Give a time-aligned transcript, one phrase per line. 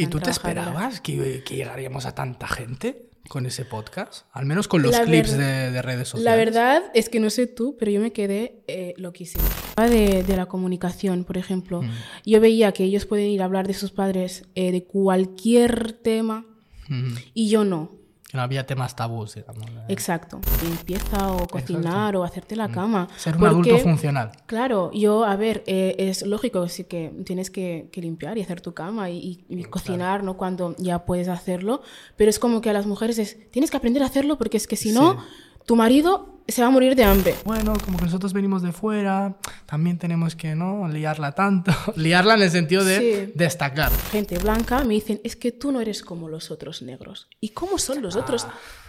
[0.00, 4.26] ¿Y tú te esperabas que, que llegaríamos a tanta gente con ese podcast?
[4.32, 6.24] Al menos con los La clips de, de redes sociales.
[6.24, 9.44] La verdad es que no sé tú, pero yo me quedé eh, loquísima.
[9.76, 11.82] De, de la comunicación, por ejemplo.
[11.82, 11.90] Mm.
[12.26, 16.46] Yo veía que ellos pueden ir a hablar de sus padres eh, de cualquier tema
[16.88, 17.14] Ujú.
[17.34, 17.99] y yo no.
[18.30, 19.66] Que no había temas tabús, digamos.
[19.66, 19.84] ¿eh?
[19.88, 20.40] Exacto.
[20.62, 23.08] Limpieza o cocinar o hacerte la cama.
[23.10, 23.18] Mm.
[23.18, 24.30] Ser un adulto funcional.
[24.46, 28.60] Claro, yo, a ver, eh, es lógico sí que tienes que, que limpiar y hacer
[28.60, 30.36] tu cama y, cocinar, ¿no?
[30.36, 31.82] Cuando ya puedes hacerlo.
[32.16, 34.68] Pero es como que a las mujeres es, tienes que aprender a hacerlo porque es
[34.68, 35.18] que si no, Sí.
[35.66, 37.36] Tu marido se va a morir de hambre.
[37.44, 41.72] Bueno, como que nosotros venimos de fuera, también tenemos que no liarla tanto.
[41.96, 43.32] liarla en el sentido de Sí.
[43.36, 43.92] destacar.
[44.10, 47.28] gente blanca me dicen, es que tú no eres como los otros negros.
[47.40, 48.46] ¿Y cómo son los otros?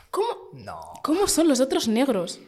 [0.10, 0.80] ¿Cómo, No.
[1.04, 2.40] ¿Cómo son los otros negros?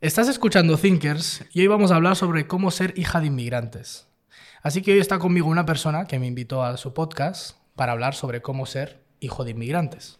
[0.00, 4.08] Estás escuchando Thinkers y hoy vamos a hablar sobre cómo ser hija de inmigrantes.
[4.62, 8.14] Así que hoy está conmigo una persona que me invitó a su podcast para hablar
[8.14, 10.18] sobre cómo ser hijo de inmigrantes.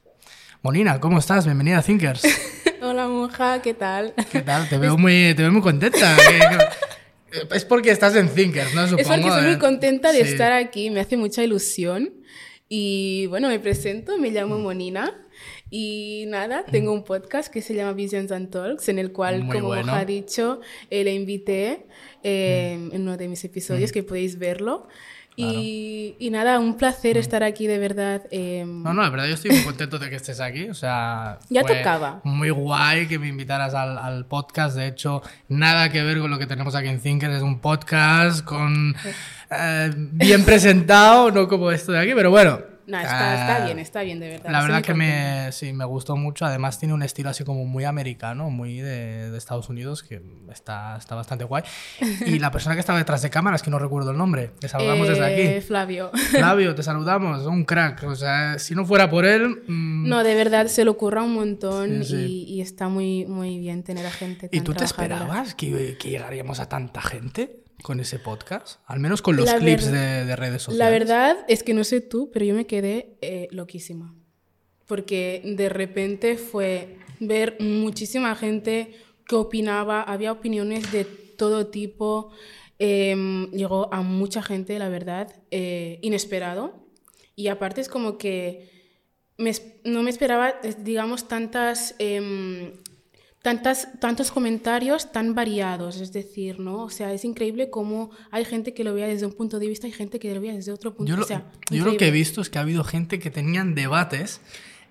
[0.63, 1.45] Monina, ¿cómo estás?
[1.45, 2.23] Bienvenida a Thinkers.
[2.83, 4.15] Hola, monja, ¿qué tal?
[4.31, 4.69] ¿Qué tal?
[4.69, 6.17] Te veo muy, te veo muy contenta.
[7.33, 8.87] Que- Es porque estás en Thinkers, ¿no?
[8.87, 9.01] Supongo.
[9.01, 9.49] es porque estoy ¿eh?
[9.53, 10.33] muy contenta de Sí.
[10.33, 12.13] estar aquí, me hace mucha ilusión.
[12.69, 14.63] Y bueno, me presento, me llamo Mm.
[14.63, 15.19] Monina.
[15.71, 19.57] Y nada, tengo un podcast que se llama Visions and Talks, en el cual, Muy
[19.57, 19.93] como bueno.
[19.93, 19.97] Mm.
[19.97, 21.87] Ha dicho, eh, le invité
[22.23, 24.89] eh, en uno de mis episodios que podéis verlo.
[25.35, 28.23] Y, y nada, un placer estar aquí de verdad.
[28.31, 28.83] eh, Mm.
[28.83, 30.69] No, no, la verdad yo estoy muy contento de que estés aquí.
[30.69, 32.21] O sea, Ya fue tocaba.
[32.25, 34.77] Muy guay que me invitaras al, al podcast.
[34.77, 37.35] De hecho, nada que ver con lo que tenemos aquí en Thinkers.
[37.37, 38.95] Es un podcast con
[39.51, 42.72] eh, bien presentado, no como esto de aquí, pero bueno.
[42.87, 44.51] Nah, está, está ah, bien, está bien, de verdad.
[44.51, 45.45] La verdad que contenta.
[45.47, 46.45] me, sí, me gustó mucho.
[46.45, 50.97] Además tiene un estilo así como muy americano, muy de, de Estados Unidos, que está,
[50.97, 51.63] está bastante guay.
[52.27, 55.09] Y la persona que estaba detrás de cámaras, que no recuerdo el nombre, te saludamos
[55.09, 55.67] desde Eh, aquí.
[55.67, 56.11] Flavio.
[56.31, 58.03] Flavio, te saludamos, un crack.
[58.05, 59.63] O sea, si no fuera por él...
[59.69, 62.17] mm, No, de verdad, se lo ocurra un montón Sí, sí.
[62.49, 65.97] Y, y está muy, muy bien tener a gente ¿Y tan tú te esperabas que,
[65.99, 68.81] que llegaríamos a tanta gente con ese podcast?
[68.87, 70.79] Al menos con los La clips de, de redes sociales.
[70.79, 74.15] La verdad es que no sé tú, pero yo me quedé eh, loquísima.
[74.87, 78.95] Porque de repente fue ver muchísima gente
[79.27, 82.31] que opinaba, había opiniones de todo tipo,
[82.79, 86.75] em, llegó a mucha gente, la verdad, eh, inesperado.
[87.37, 88.71] Y aparte es como que
[89.39, 89.53] me
[89.85, 92.73] no me esperaba, es- digamos, tantas, em,
[93.43, 96.83] tantas, tantos comentarios tan variados, es decir, ¿no?
[96.85, 99.87] O sea, es increíble cómo hay gente que lo veía desde un punto de vista
[99.89, 102.09] y gente que lo veía desde otro punto Yo, lo, o sea, yo lo que
[102.09, 104.41] he visto es que ha habido gente que tenían debates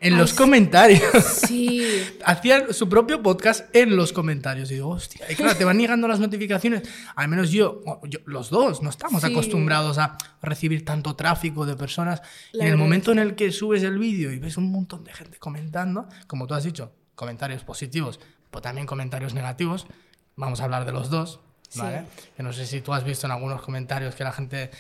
[0.02, 1.02] en Ay, los comentarios.
[1.24, 1.86] Sí,
[2.26, 4.72] Hacían su propio podcast en los comentarios.
[4.72, 6.82] Y digo, hostia, y claro, te van llegando las notificaciones.
[7.16, 9.28] Al menos yo, yo- los dos, no estamos Sí.
[9.32, 12.22] acostumbrados a recibir tanto tráfico de personas.
[12.52, 15.04] y La en el momento en el que subes el vídeo y ves un montón
[15.04, 18.20] de gente comentando, como tú has dicho, comentarios positivos,
[18.52, 19.88] pero también comentarios negativos,
[20.36, 21.40] vamos a hablar de los dos.
[21.70, 21.80] Sí.
[21.80, 22.06] ¿vale?
[22.36, 24.72] Que no sé si tú has visto en algunos comentarios que la gente,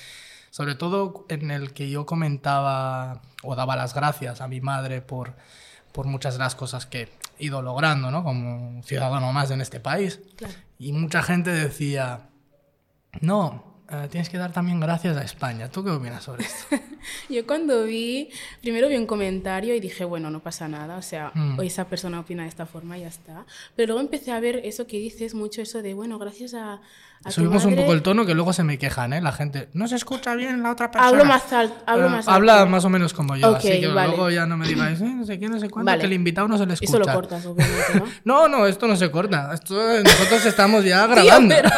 [0.49, 5.35] sobre todo en el que yo comentaba o daba las gracias a mi madre por,
[5.93, 8.23] por muchas de las cosas que he ido logrando, ¿no?
[8.23, 10.19] Como ciudadano más en este país.
[10.35, 10.53] claro.
[10.77, 12.29] Y mucha gente decía,
[13.19, 15.69] no, eh, tienes que dar también gracias a España.
[15.69, 16.75] ¿Tú qué opinas sobre esto?
[17.29, 18.29] Yo cuando vi,
[18.61, 21.61] primero vi un comentario y dije, bueno, no pasa nada, o sea, Mm.
[21.61, 23.45] esa persona opina de esta forma y ya está.
[23.75, 26.73] Pero luego empecé a ver eso que dices, mucho eso de, bueno, gracias a...
[26.73, 26.79] a
[27.25, 29.21] tu Subimos un madre- poco el tono que luego se me quejan, ¿eh?
[29.21, 31.07] La gente, no se escucha bien la otra persona.
[31.09, 32.31] Hablo más alto, hablo más alto.
[32.31, 34.07] Habla más o menos como yo, Ok, así que vale.
[34.09, 35.99] luego ya no me digáis, "Eh, no sé qué, no sé cuánto, Vale.
[36.01, 36.89] que el invitado no se le escucha.
[36.91, 38.05] Eso lo cortas, obviamente, ¿no?
[38.25, 39.51] No, no, esto no se corta.
[39.53, 41.53] Esto, nosotros estamos ya grabando.
[41.55, 41.69] pero-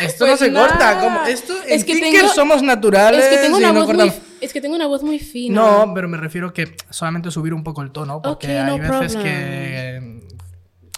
[0.00, 0.68] Esto Pues no se nada.
[0.68, 1.00] corta.
[1.00, 3.24] Como, esto, Es que tengo- somos naturales.
[3.24, 5.54] es que tengo una no voz muy, es que tengo una voz muy fina.
[5.54, 8.78] No, pero me refiero que solamente subir un poco el tono, porque Ok, hay no
[8.78, 9.22] veces problem.
[9.24, 10.28] que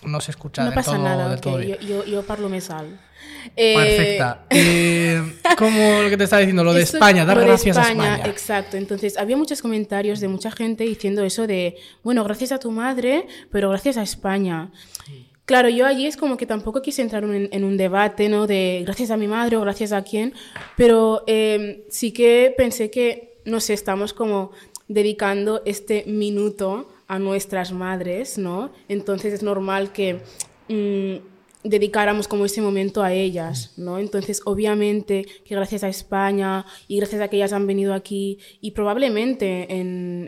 [0.04, 1.78] no se escucha no del, pasa todo, nada, del ok, todo bien.
[1.80, 2.98] yo, yo, yo parlo me sal.
[3.56, 4.44] Eh, Perfecta.
[4.50, 5.22] Eh,
[5.56, 8.20] como lo que te estaba diciendo, lo de España, dar de gracias a España.
[8.26, 8.76] Exacto.
[8.76, 13.26] Entonces, había muchos comentarios de mucha gente diciendo eso de, bueno, gracias a tu madre,
[13.50, 14.70] pero gracias a España.
[15.50, 18.46] Claro, yo allí es como que tampoco quise entrar en, un debate, ¿no?
[18.46, 20.32] De gracias a mi madre o gracias a quién,
[20.76, 24.52] pero eh, sí que pensé que, no sé, estamos como
[24.86, 28.70] dedicando este minuto a nuestras madres, ¿no?
[28.86, 30.20] Entonces es normal que
[30.68, 31.16] mm,
[31.62, 33.98] dedicáramos como ese momento a ellas, ¿no?
[33.98, 38.70] Entonces, obviamente que gracias a España y gracias a que ellas han venido aquí y
[38.70, 40.26] probablemente en,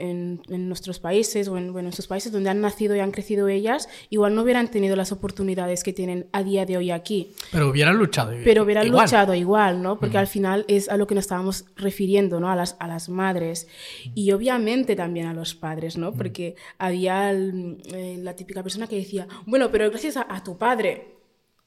[0.48, 3.48] en, nuestros países o en, bueno, en sus países donde han nacido y han crecido
[3.48, 7.32] ellas, igual no hubieran tenido las oportunidades que tienen a día de hoy aquí.
[7.50, 8.44] Pero hubieran luchado igual.
[8.44, 9.98] Pero hubieran luchado igual, ¿no?
[9.98, 12.50] Porque al final es a lo que nos estábamos refiriendo, ¿no?
[12.50, 13.68] A las, a las madres
[14.14, 16.12] y obviamente también a los padres, ¿no?
[16.12, 21.21] Porque había eh, la típica persona que decía, bueno, pero gracias a tu padre.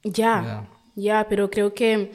[0.05, 2.11] Ya, ya, pero creo que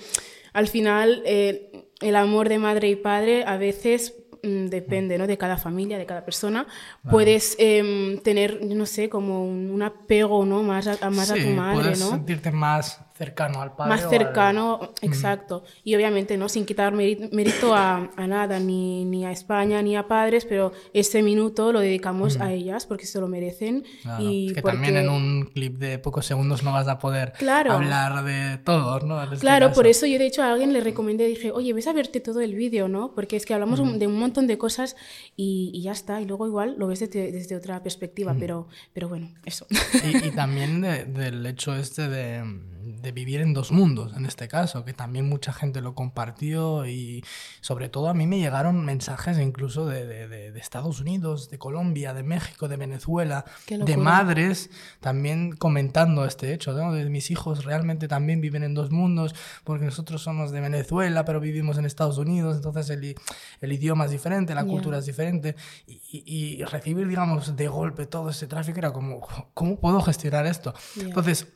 [0.53, 5.27] al final eh, el amor de madre y padre a veces mm, depende ¿no?
[5.27, 6.67] de cada familia, de cada persona.
[7.11, 10.63] Puedes em, tener, no sé, como un, apego ¿no?
[10.63, 11.83] más, a, más a tu madre.
[11.83, 12.11] Puedes ¿no?
[12.11, 13.91] sentirte más cercano al padre.
[13.91, 15.63] Más cercano, exacto.
[15.85, 16.49] Y obviamente, ¿no?
[16.49, 21.23] Sin quitar mérito a, a, nada, ni, ni, a España, ni a padres, pero ese
[21.23, 23.85] minuto lo dedicamos a ellas porque se lo merecen.
[24.19, 27.35] y que también en un clip de pocos segundos no vas a poder
[27.69, 29.23] hablar de todo, ¿no?
[29.23, 31.93] Este claro, por eso yo de hecho a alguien le recomendé, dije, oye, ves a
[31.93, 33.13] verte todo el vídeo, ¿no?
[33.15, 34.97] Porque es que hablamos de un montón de cosas
[35.37, 36.23] y, y, ya está.
[36.23, 39.67] Y luego igual lo ves desde, desde otra perspectiva, pero, pero bueno, eso.
[40.05, 44.85] Y, y también del hecho este de de vivir en dos mundos, en este caso,
[44.85, 47.25] que también mucha gente lo compartió y
[47.61, 52.15] sobre todo a mí me llegaron mensajes incluso de, de, de Estados Unidos, de Colombia,
[52.15, 56.93] de México, de Venezuela, de madres también comentando este hecho, ¿no?
[56.93, 59.35] de mis hijos realmente también viven en dos mundos,
[59.65, 63.15] porque nosotros somos de Venezuela, pero vivimos en Estados Unidos, entonces el,
[63.61, 65.57] el idioma es diferente, la cultura es diferente,
[65.87, 66.23] y,
[66.61, 69.21] y, recibir, digamos, de golpe todo ese tráfico era como,
[69.55, 70.75] ¿cómo puedo gestionar esto?
[70.97, 71.47] Entonces,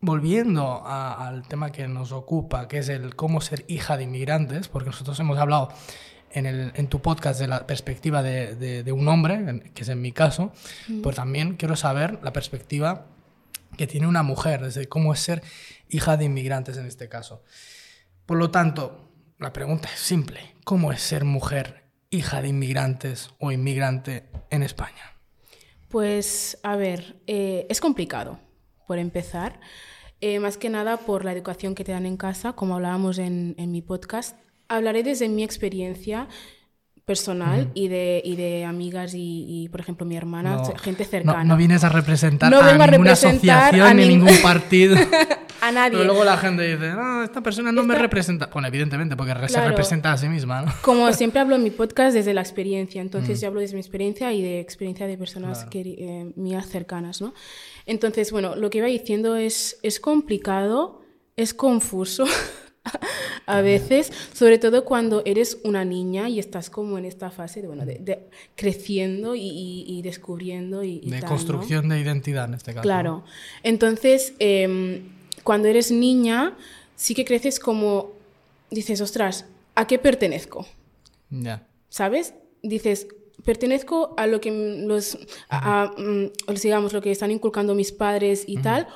[0.00, 4.90] volviendo al tema que nos ocupa, que es el cómo ser hija de inmigrantes, porque
[4.90, 5.68] nosotros hemos hablado
[6.32, 10.00] en, el, en tu podcast de la perspectiva de, de, un hombre, que es en
[10.00, 10.52] mi caso,
[11.02, 13.06] pues también quiero saber la perspectiva
[13.76, 15.42] que tiene una mujer, desde cómo es ser
[15.88, 17.42] hija de inmigrantes en este caso.
[18.26, 23.52] Por lo tanto, la pregunta es simple, ¿cómo es ser mujer hija de inmigrantes o
[23.52, 25.16] inmigrante en España?
[25.88, 28.38] Pues, a ver, eh, es complicado,
[28.90, 29.60] por empezar.
[30.20, 33.54] Eh, más que nada por la educación que te dan en casa, como hablábamos en,
[33.56, 34.36] en mi podcast.
[34.66, 36.26] Hablaré desde mi experiencia
[37.10, 41.42] personal y, de, y de amigas y, por ejemplo, mi hermana, gente cercana.
[41.42, 44.96] No, vienes a representar a ninguna asociación ni ningún partido.
[45.60, 45.98] a nadie.
[45.98, 48.48] Pero luego la gente dice, no, esta persona no me representa.
[48.52, 50.72] Bueno, evidentemente, porque se representa a sí misma, ¿no?
[50.82, 54.32] Como siempre hablo en mi podcast desde la experiencia, entonces yo hablo desde mi experiencia
[54.32, 57.34] y de experiencia de personas que, eh, mías cercanas, ¿no?
[57.86, 61.02] Entonces, bueno, lo que iba diciendo es, es complicado,
[61.34, 62.24] es confuso.
[63.50, 67.66] a veces, sobre todo cuando eres una niña y estás como en esta fase de,
[67.68, 68.20] bueno, de,
[68.54, 72.82] creciendo y, descubriendo y, de construcción de identidad en este caso.
[72.82, 73.24] Claro.
[73.62, 75.02] Entonces, em,
[75.42, 76.56] cuando eres niña,
[76.94, 78.12] sí que creces como,
[78.70, 80.66] dices, ostras, ¿a qué pertenezco?
[81.30, 81.66] Ya.
[81.88, 82.34] ¿Sabes?
[82.62, 83.08] Dices,
[83.44, 84.50] pertenezco a lo que
[84.86, 85.18] los,
[85.48, 88.86] a, mm, digamos, lo que están inculcando mis padres y tal,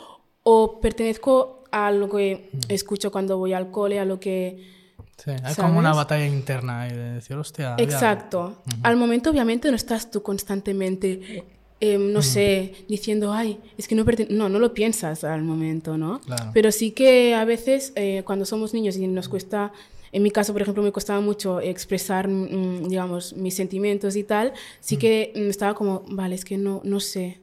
[0.45, 4.73] o pertenezco a lo que escucho cuando voy al cole, a lo que...
[5.17, 7.75] Sí, hay como una batalla interna de decir, hostia...
[7.79, 8.63] Exacto.
[8.85, 11.45] Al momento, obviamente, no estás tú constantemente,
[11.81, 16.21] em, no sé, diciendo, ay, es que no No, no lo piensas al momento, ¿no?
[16.53, 19.73] Pero sí que a veces, eh, cuando somos niños y nos cuesta
[20.13, 24.53] en mi caso, por ejemplo, me costaba mucho expresar, mm, digamos, mis sentimientos y tal,
[24.79, 27.41] sí que estaba como, vale, es que no, no sé,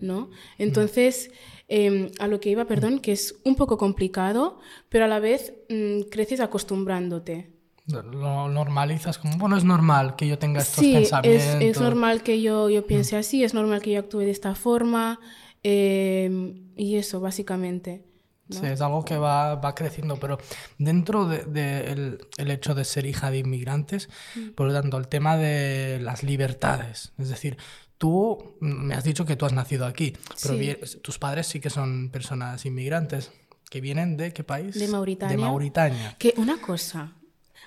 [0.00, 0.30] ¿no?
[0.58, 1.32] Entonces,
[1.68, 4.58] em, a lo que iba, perdón, que es un poco complicado,
[4.88, 7.54] pero a la vez mm, creces acostumbrándote.
[7.86, 11.42] Lo normalizas como, bueno, es normal que yo tenga estos pensamientos.
[11.58, 14.54] Sí, es, normal que yo, yo piense así, es normal que yo actúe de esta
[14.54, 15.20] forma,
[15.62, 18.02] em, y eso, básicamente.
[18.50, 20.38] Sí, es algo que va, va creciendo, pero
[20.78, 24.50] dentro del de, el hecho de ser hija de inmigrantes, mm.
[24.50, 27.56] por lo tanto, el tema de las libertades, es decir,
[27.98, 30.56] tú me has dicho que tú has nacido aquí, pero
[31.02, 33.30] tus padres sí que son personas inmigrantes,
[33.70, 34.74] que vienen de qué país?
[34.74, 35.36] De Mauritania.
[35.36, 36.16] De Mauritania.
[36.18, 37.12] Que una cosa,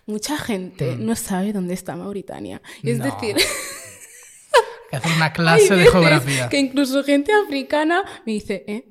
[0.06, 1.06] mucha gente mm.
[1.06, 2.62] no sabe dónde está Mauritania.
[2.84, 3.36] Es decir...
[4.90, 6.50] que hacer una clase de geografía.
[6.50, 8.90] Que incluso gente africana me dice, ¿eh?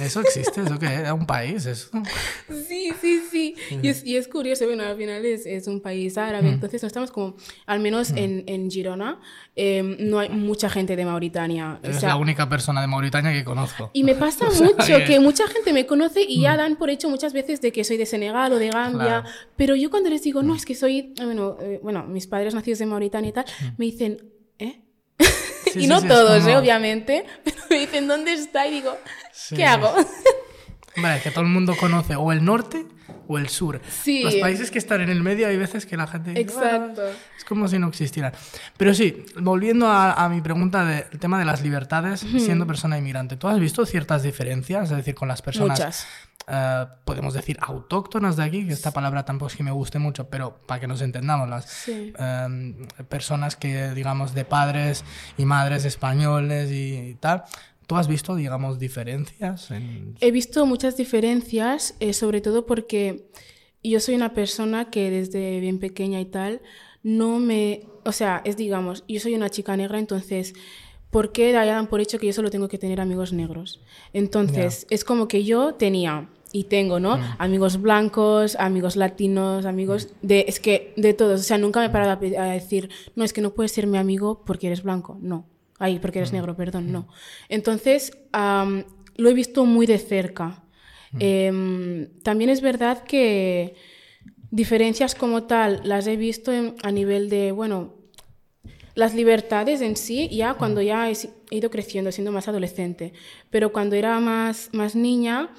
[0.00, 0.62] ¿Eso existe?
[0.62, 1.10] ¿Eso qué es?
[1.10, 1.66] un país?
[1.66, 1.90] Eso?
[2.68, 3.54] Sí, sí, sí.
[3.82, 6.86] Y es, y es, curioso, bueno, al final es, es un país árabe, entonces no
[6.86, 7.36] estamos como,
[7.66, 9.20] al menos en, en Girona,
[9.56, 11.80] em, no hay mucha gente de Mauritania.
[11.82, 13.90] Es la única persona de Mauritania que conozco.
[13.92, 15.20] Y me pasa mucho que...
[15.20, 18.06] mucha gente me conoce y ya dan por hecho muchas veces de que soy de
[18.06, 19.24] Senegal o de Gambia,
[19.56, 22.80] pero yo cuando les digo, no, es que soy, bueno, eh, bueno mis padres nacidos
[22.80, 23.44] en Mauritania y tal,
[23.76, 24.18] me dicen,
[24.58, 24.87] ¿eh?
[25.84, 26.56] Y no todos, ¿eh?
[26.56, 28.66] obviamente, pero me dicen, ¿dónde está?
[28.66, 28.96] Y digo,
[29.54, 29.94] ¿qué hago?
[30.96, 32.84] Vale, que todo el mundo conoce o el norte
[33.28, 33.80] o el sur.
[34.02, 34.22] Sí.
[34.24, 36.30] Los países que están en el medio hay veces que la gente...
[36.30, 37.02] dice, Exacto.
[37.06, 38.32] "Ah", es como si no existieran.
[38.76, 43.36] Pero sí, volviendo a, a mi pregunta del tema de las libertades siendo persona inmigrante,
[43.36, 44.90] ¿tú has visto ciertas diferencias?
[44.90, 45.78] Es decir, con las personas...
[45.78, 46.06] Muchas.
[46.48, 50.28] Eh, podemos decir autóctonas de aquí, que esta palabra tampoco es que me guste mucho,
[50.28, 52.12] pero para que nos entendamos, las Sí.
[52.18, 52.74] eh,
[53.08, 55.04] personas que, digamos, de padres
[55.36, 57.44] y madres españoles y, tal,
[57.86, 59.70] ¿tú has visto, digamos, diferencias?
[59.70, 60.16] En...
[60.20, 63.28] He visto muchas diferencias, eh, sobre todo porque
[63.82, 66.60] yo soy una persona que desde bien pequeña y tal,
[67.02, 67.82] no me...
[68.04, 70.54] O sea, es digamos, yo soy una chica negra, entonces,
[71.10, 73.80] ¿por qué dan por hecho que yo solo tengo que tener amigos negros?
[74.12, 77.18] Entonces, es como que yo tenía y tengo, ¿no?
[77.38, 80.44] Amigos blancos, amigos latinos, amigos de...
[80.48, 83.32] Es que de todos, o sea, nunca me he parado a, a decir, no, es
[83.32, 85.46] que no puedes ser mi amigo porque eres blanco, no.
[85.78, 87.06] Ay, porque eres negro, perdón, no.
[87.48, 88.84] Entonces, am,
[89.16, 90.64] lo he visto muy de cerca.
[91.20, 93.74] Em, también es verdad que
[94.50, 97.94] diferencias como tal las he visto en- a nivel de, bueno,
[98.94, 101.12] las libertades en sí, ya cuando ya he,
[101.50, 103.12] he ido creciendo, siendo más adolescente.
[103.50, 105.50] Pero cuando era más, más niña,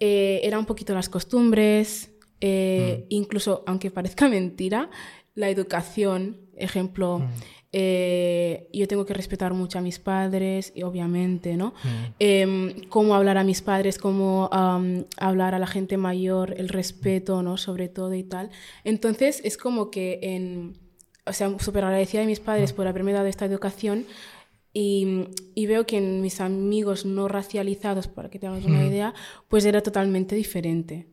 [0.00, 2.10] eh, era un poquito las costumbres,
[2.40, 4.90] eh, incluso, aunque parezca mentira,
[5.34, 7.22] la educación, ejemplo,
[7.72, 11.74] eh, yo tengo que respetar mucho a mis padres, y obviamente, ¿no?
[12.18, 17.42] Em, cómo hablar a mis padres, cómo am, hablar a la gente mayor, el respeto,
[17.42, 17.58] ¿no?
[17.58, 18.50] Sobre todo y tal.
[18.84, 20.86] Entonces, es como que en
[21.26, 24.06] o sea, súper agradecida de mis padres por haberme dado esta educación
[24.78, 29.14] y, y veo que en mis amigos no racializados, para que te hagas una idea,
[29.48, 31.06] pues era totalmente diferente.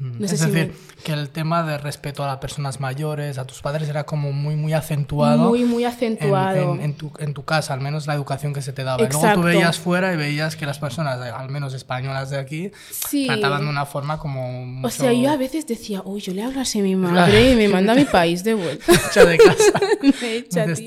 [0.00, 3.36] No sé es si decir, me- que el tema de respeto a las personas mayores,
[3.36, 5.48] a tus padres, era como muy, muy acentuado.
[5.48, 6.74] Muy, muy en- acentuado.
[6.74, 8.98] En, en tu, en tu casa, al menos la educación que se te daba.
[9.02, 9.40] Y luego Exacto.
[9.40, 13.26] tú veías fuera y veías que las personas, eh, al menos españolas de aquí, Sí.
[13.26, 16.44] trataban de una forma como mucho, O sea, yo a veces decía, uy, yo le
[16.44, 18.92] hablo así a mi madre y me manda a mi país de vuelta.
[18.92, 19.80] mucho de casa.
[20.20, 20.86] me echa, Me tío.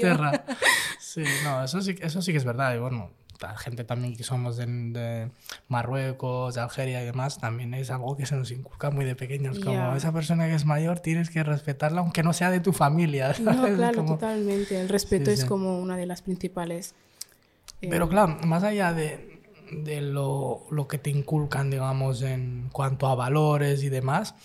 [1.13, 2.74] Sí, no, eso sí, eso sí que es verdad.
[2.75, 3.10] Y bueno,
[3.41, 5.32] la gente también que somos de, de
[5.68, 9.60] Marruecos, de Algeria y demás, también es algo que se nos inculca muy de pequeños.
[9.60, 13.34] Como esa persona que es mayor tienes que respetarla, aunque no sea de tu familia.
[13.41, 14.80] No, claro, Como- totalmente.
[14.80, 15.48] El respeto Sí, es sí.
[15.48, 16.94] como una de las principales.
[17.82, 19.41] eh, Pero claro, más allá de,
[19.72, 24.36] de lo, lo que te inculcan, digamos, en cuanto a valores y demás,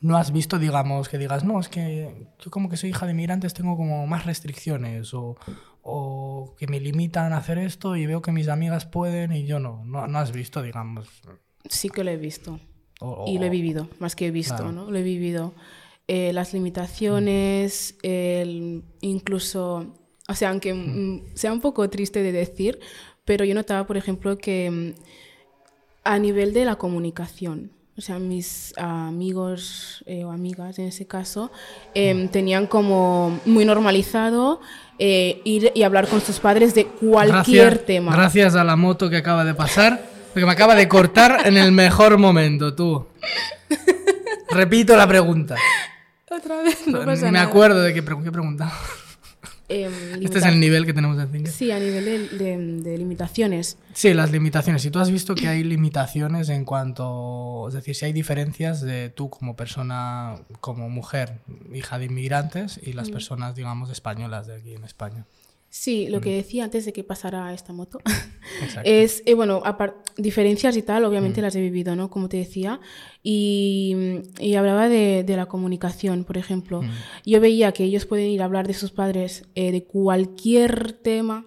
[0.00, 3.12] no has visto, digamos, que digas, no, es que yo como que soy hija de
[3.12, 5.36] inmigrantes tengo como más restricciones o,
[5.82, 9.58] o que me limitan a hacer esto y veo que mis amigas pueden y yo
[9.58, 9.84] no.
[9.84, 11.08] No, no has visto, digamos.
[11.68, 12.58] Sí que lo he visto.
[13.00, 14.70] o- Y lo he vivido, más que he visto, Claro.
[14.72, 14.90] ¿no?
[14.90, 15.54] Lo he vivido.
[16.08, 19.94] Eh, las limitaciones, el- incluso,
[20.28, 22.78] o sea, aunque mm, sea un poco triste de decir,
[23.24, 24.94] pero yo notaba, por ejemplo, que mm,
[26.04, 31.50] a nivel de la comunicación, o sea, mis amigos eh, o amigas en ese caso,
[31.94, 34.60] em, tenían como muy normalizado
[34.98, 38.12] eh, ir y hablar con sus padres de cualquier Gracias- tema.
[38.16, 41.72] Gracias a la moto que acaba de pasar, porque me acaba de cortar en el
[41.72, 43.06] mejor momento, tú.
[44.50, 45.56] Repito la pregunta.
[46.30, 47.46] Otra vez, no pasa me nada.
[47.46, 48.72] acuerdo de qué, pregun- qué pregunta.
[49.72, 51.46] Em, Este es el nivel que tenemos en Zinc.
[51.46, 53.78] Sí, a nivel de, de- de limitaciones.
[53.94, 54.82] Sí, las limitaciones.
[54.82, 59.08] Si tú has visto que hay limitaciones en cuanto, es decir, si hay diferencias de
[59.10, 61.38] tú como persona, como mujer,
[61.72, 62.96] hija de inmigrantes y Mm.
[62.96, 65.24] las personas, digamos, españolas de aquí en España.
[65.74, 67.98] Sí, lo que decía antes de que pasara esta moto.
[68.62, 68.82] Exacto.
[68.84, 69.62] es, eh, bueno,
[70.18, 72.10] diferencias y tal, obviamente las he vivido, ¿no?
[72.10, 72.78] Como te decía.
[73.22, 73.96] Y,
[74.38, 76.82] y hablaba de, de la comunicación, por ejemplo.
[77.24, 81.46] Yo veía que ellos pueden ir a hablar de sus padres eh, de cualquier tema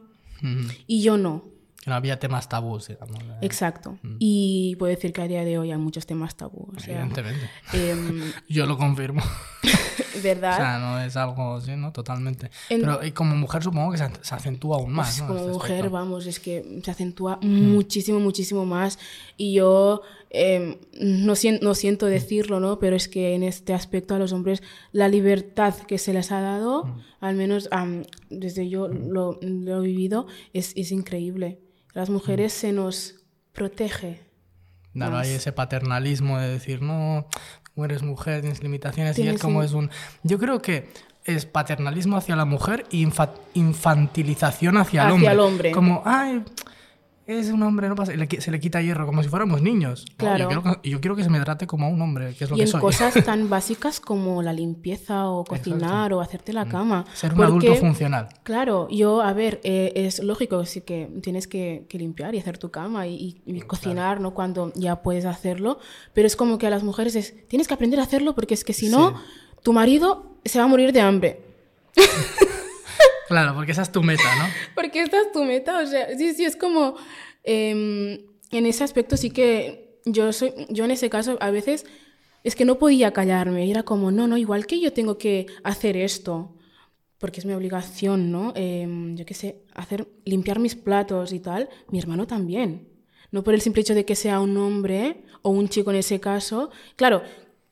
[0.88, 1.46] y yo no.
[1.86, 3.20] Que no había temas tabús, digamos.
[3.22, 3.38] ¿eh?
[3.42, 4.00] Exacto.
[4.18, 6.68] Y puedo decir que a día de hoy hay muchos temas tabú.
[6.76, 7.48] O sea, Evidentemente.
[7.74, 9.22] em, Yo lo confirmo.
[10.24, 10.54] ¿Verdad?
[10.54, 11.92] O sea, no es algo así, ¿no?
[11.92, 12.50] Totalmente.
[12.70, 15.28] En- Pero y como mujer supongo que se, se acentúa aún más, Pues ¿no?
[15.28, 15.92] como Este mujer, aspecto.
[15.94, 18.98] vamos, es que se acentúa muchísimo, muchísimo más.
[19.38, 20.02] Y yo
[20.32, 22.80] eh, no, no siento decirlo, ¿no?
[22.80, 26.42] Pero es que en este aspecto a los hombres la libertad que se les ha
[26.42, 31.60] dado, al menos am, desde yo lo, lo he vivido, es, es increíble.
[31.96, 33.16] Las mujeres se nos
[33.54, 34.22] protege.
[34.94, 35.38] Claro, hay más.
[35.42, 37.28] ese paternalismo de decir, no,
[37.74, 39.90] tú eres mujer, tienes limitaciones, y es como un- es un...
[40.22, 40.90] Yo creo que
[41.24, 45.32] es paternalismo hacia la mujer y infa- infantilización hacia, el Hacia hombre.
[45.32, 45.72] el hombre.
[45.72, 46.44] Como, ay,
[47.28, 50.06] es un hombre, no pasa, se le quita hierro como si fuéramos niños.
[50.18, 50.44] Claro.
[50.44, 52.50] Yo, quiero que, yo quiero que se me trate como a un hombre, que es
[52.50, 52.82] lo Y que en soy.
[52.82, 57.02] cosas tan básicas como la limpieza o cocinar o hacerte la cama.
[57.02, 57.16] Mm.
[57.16, 58.30] Ser un adulto Porque, funcional.
[58.44, 62.58] Claro, yo, a ver, eh, es lógico sí que tienes que, que limpiar y hacer
[62.58, 63.16] tu cama y,
[63.46, 64.34] y- y cocinar, ¿no?
[64.34, 65.80] Cuando ya puedes hacerlo,
[66.14, 68.64] pero es como que a las mujeres es, tienes que aprender a hacerlo porque es
[68.64, 69.16] que si no,
[69.64, 71.42] tu marido se va a morir de hambre.
[73.28, 74.46] Claro, porque esa es tu meta, ¿no?
[74.76, 76.96] Porque esta es tu meta, o sea, sí, sí, es como,
[77.44, 78.20] em,
[78.52, 81.86] en ese aspecto sí que yo soy, yo en ese caso a veces
[82.44, 85.98] es que no podía callarme, era como, no, no, igual que yo tengo que hacer
[85.98, 86.56] esto,
[87.18, 88.54] porque es mi obligación, ¿no?
[88.56, 92.90] Em, yo qué sé, hacer, limpiar mis platos y tal, mi hermano también.
[93.32, 96.20] No por el simple hecho de que sea un hombre o un chico en ese
[96.20, 96.70] caso.
[96.96, 97.24] Claro,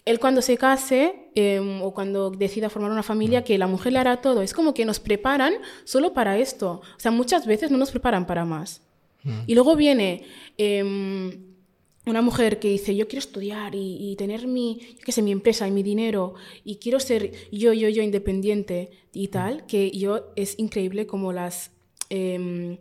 [0.05, 3.99] él cuando se case em, o cuando decida formar una familia, que la mujer le
[3.99, 4.41] hará todo.
[4.41, 5.53] Es como que nos preparan
[5.85, 6.81] solo para esto.
[6.95, 8.81] O sea, muchas veces no nos preparan para más.
[9.47, 10.25] Y luego viene
[10.57, 11.53] em,
[12.05, 15.31] una mujer que dice, yo quiero estudiar y, y tener mi, yo qué sé, mi
[15.31, 16.33] empresa y mi dinero
[16.65, 21.71] y quiero ser yo, yo, yo independiente y tal, que yo es increíble como las
[22.09, 22.79] em,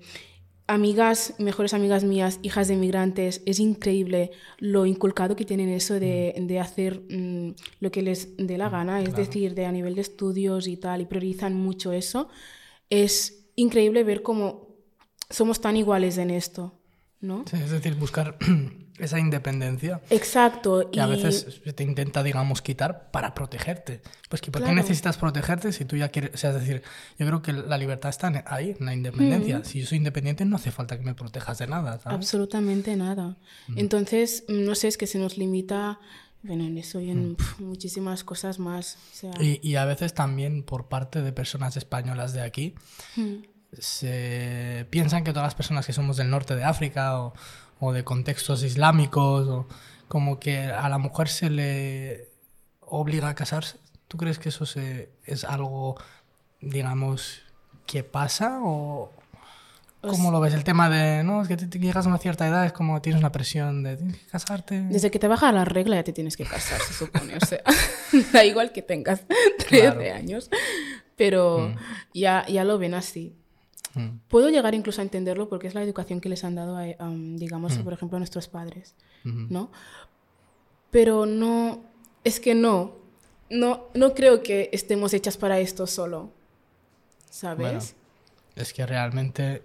[0.66, 6.35] amigas, mejores amigas mías, hijas de inmigrantes, es increíble lo inculcado que tienen eso de,
[6.38, 10.00] de hacer mm, lo que les dé la gana, es decir, de a nivel de
[10.00, 12.28] estudios y tal, y priorizan mucho eso.
[12.90, 14.69] Es increíble ver cómo
[15.31, 16.73] somos tan iguales en esto,
[17.21, 17.45] ¿no?
[17.50, 18.37] Sí, es decir, buscar
[19.02, 20.90] esa independencia Exacto.
[20.90, 24.00] que a y- veces te intenta, digamos, quitar para protegerte.
[24.28, 26.32] Pues que ¿por qué necesitas protegerte si tú ya quieres?
[26.35, 26.82] O sea, es decir,
[27.18, 29.62] yo creo que la libertad está ahí, en la independencia.
[29.64, 32.16] Si yo soy independiente, no hace falta que me protejas de nada, ¿sabes?
[32.16, 33.37] Absolutamente nada.
[33.76, 36.00] Entonces, no sé, es que se nos limita,
[36.42, 38.97] bueno, en eso y en pf, muchísimas cosas más.
[39.12, 42.75] O sea, Y, y a veces también por parte de personas españolas de aquí
[43.78, 47.32] se piensan que todas las personas que somos del norte de África o,
[47.85, 49.67] o de contextos islámicos o
[50.07, 52.29] como que a la mujer se le
[52.81, 53.79] obliga a casarse.
[54.07, 55.97] ¿Tú crees que eso se, es algo,
[56.61, 57.41] digamos,
[57.87, 59.11] que pasa o
[60.01, 60.55] cómo lo ves?
[60.55, 63.19] El tema de, no, es que te, llegas a una cierta edad, es como tienes
[63.21, 64.81] una presión de tienes que casarte.
[64.83, 67.37] Desde que te baja la regla ya te tienes que casar, se supone.
[67.37, 67.62] O sea,
[68.33, 69.23] da igual que tengas
[69.59, 70.15] 13 Claro.
[70.15, 70.51] años,
[71.17, 71.75] pero
[72.15, 73.35] ya, ya lo ven así.
[73.94, 76.84] Mm, Puedo llegar incluso a entenderlo porque es la educación que les han dado, a,
[77.37, 78.94] digamos, por ejemplo, a nuestros padres.
[79.25, 79.70] ¿no?
[80.90, 81.82] Pero no,
[82.25, 82.96] es que no,
[83.50, 86.30] no, no creo que estemos hechas para esto solo,
[87.31, 87.59] ¿sabes?
[87.59, 87.81] Bueno,
[88.57, 89.62] es que realmente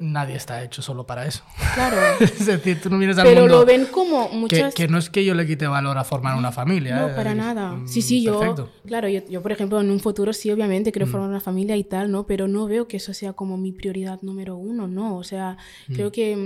[0.00, 1.44] nadie está hecho solo para eso.
[1.74, 4.74] Claro, es decir, tú no vienes al pero mundo lo ven como muchas...
[4.74, 6.96] que no es que yo le quite valor a formar una familia.
[7.00, 7.12] No, ¿eh?
[7.14, 7.72] para Es- nada.
[7.72, 8.70] mm, Sí, sí, yo, Perfecto.
[8.84, 8.88] Mm.
[8.88, 11.84] claro, yo, yo, por ejemplo, en un futuro sí, obviamente, quiero formar una familia y
[11.84, 12.26] tal, ¿no?
[12.26, 15.16] Pero no veo que eso sea como mi prioridad número uno, ¿no?
[15.16, 15.56] O sea,
[15.88, 15.94] Mm.
[15.94, 16.36] creo que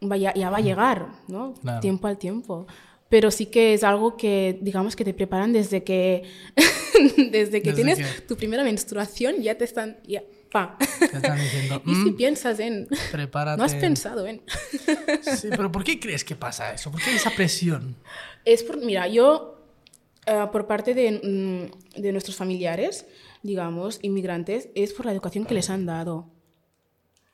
[0.00, 1.54] mm, vaya, ya va a llegar, ¿no?
[1.54, 1.80] Claro.
[1.80, 2.66] Tiempo al tiempo.
[3.08, 6.24] Pero sí que es algo que, digamos, que te preparan desde que,
[7.30, 10.76] desde que Desde tienes que- tu primera menstruación, ya te están, ya, pa.
[10.78, 13.58] Te están diciendo, y si "Mm, piensas en, prepárate.
[13.58, 14.42] no has pensado en...
[15.22, 16.90] Sí, pero ¿por qué crees que pasa eso?
[16.90, 17.96] ¿Por qué esa presión?
[18.44, 19.58] Es por, mira, yo,
[20.26, 23.06] eh, por parte de, mm, de nuestros familiares,
[23.42, 26.30] digamos, inmigrantes, es por la educación que les han dado.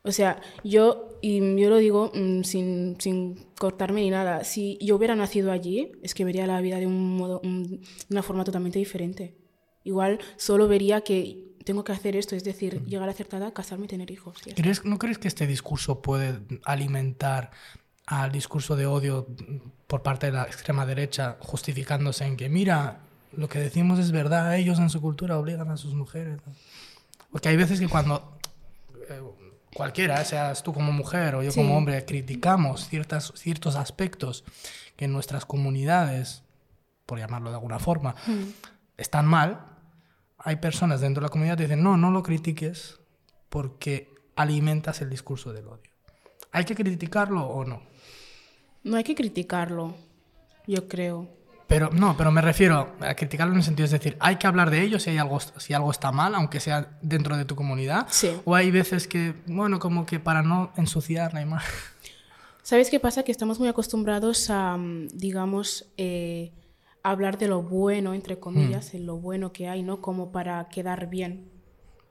[0.03, 4.95] O sea, yo, y yo lo digo mm, sin, sin cortarme ni nada, si yo
[4.97, 8.77] hubiera nacido allí, es que vería la vida de un modo, un- una forma totalmente
[8.77, 9.35] diferente.
[9.83, 13.85] Igual solo vería que tengo que hacer esto, es decir, llegar a cierta edad, casarme
[13.85, 14.37] y tener hijos.
[14.45, 14.61] está.
[14.61, 17.51] ¿Crees, ¿No crees que este discurso puede alimentar
[18.05, 19.27] al discurso de odio
[19.87, 22.99] por parte de la extrema derecha, justificándose en que, mira,
[23.35, 26.39] lo que decimos es verdad, ellos en su cultura obligan a sus mujeres?
[27.31, 28.37] Porque hay veces que cuando
[29.09, 29.19] eh,
[29.73, 31.59] cualquiera, seas tú como mujer o yo Sí.
[31.59, 34.43] como hombre, criticamos ciertas, ciertos aspectos
[34.95, 36.43] que en nuestras comunidades,
[37.07, 38.15] por llamarlo de alguna forma,
[38.97, 39.65] están mal,
[40.45, 42.99] hay personas dentro de la comunidad que dicen, no, no lo critiques
[43.49, 45.91] porque alimentas el discurso del odio.
[46.51, 47.81] ¿Hay que criticarlo o no?
[48.83, 49.95] No hay que criticarlo,
[50.67, 51.27] yo creo.
[51.65, 54.69] Pero no, pero me refiero a criticarlo en el sentido, es decir, hay que hablar
[54.69, 58.05] de ello si hay algo, si algo está mal, aunque sea dentro de tu comunidad.
[58.11, 58.29] Sí.
[58.45, 61.73] O hay veces que, bueno, como que para no ensuciar la imagen.
[62.61, 63.23] ¿Sabes qué pasa?
[63.23, 66.51] Que estamos muy acostumbrados a, mm, digamos, eh,
[67.11, 68.97] hablar de lo bueno, entre comillas, Hmm.
[68.97, 70.01] en lo bueno que hay, ¿no?
[70.01, 71.45] Como para quedar bien,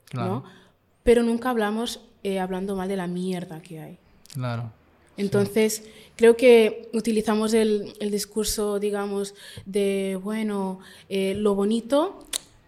[0.07, 0.44] Claro, ¿no?
[1.02, 3.98] Pero nunca hablamos eh, hablando mal de la mierda que hay.
[4.33, 4.72] claro.
[5.16, 5.85] Entonces,
[6.16, 12.18] creo que utilizamos el, el discurso, digamos, de, bueno, eh, lo bonito,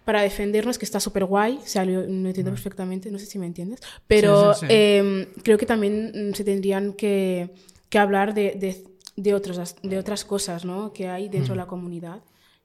[0.05, 3.41] para defendernos, que está súper guay, o sea, lo, lo entiendo perfectamente, no sé si
[3.41, 4.73] me entiendes, pero Sí, sí, sí.
[4.73, 7.51] eh, creo que también mm, se tendrían que,
[7.89, 8.85] que hablar de, de,
[9.17, 10.93] de otros, de otras cosas ¿no?
[10.93, 12.21] que hay dentro de la comunidad,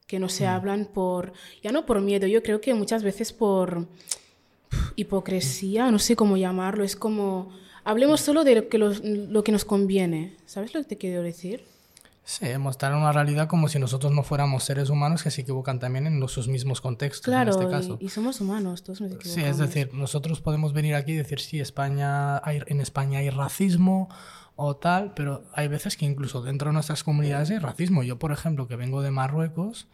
[0.08, 1.32] que no se hablan por,
[1.64, 3.88] ya no por miedo, yo creo que muchas veces por
[4.96, 7.50] hipocresía, no sé cómo llamarlo, es como,
[7.84, 11.22] hablemos solo de lo que, los- lo que nos conviene, ¿sabes lo que te quiero
[11.24, 11.66] decir?
[12.24, 16.06] Sí, mostrar una realidad como si nosotros no fuéramos seres humanos que se equivocan también
[16.06, 17.98] en los, sus mismos contextos, Claro, en este y- caso.
[18.00, 19.50] Y, somos humanos, todos nos Sí, equivocamos.
[19.50, 24.08] es decir, nosotros podemos venir aquí y decir, sí, España hay, en España hay racismo
[24.56, 28.04] o tal, pero hay veces que incluso dentro de nuestras comunidades hay racismo.
[28.04, 29.88] Yo, por ejemplo, que vengo de Marruecos,